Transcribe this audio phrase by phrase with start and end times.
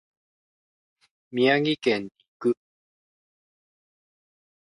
[1.31, 2.57] 宮城県に行く。